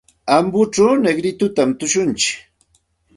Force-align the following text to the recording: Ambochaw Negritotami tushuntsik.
Ambochaw 0.35 0.93
Negritotami 1.05 1.73
tushuntsik. 1.79 2.29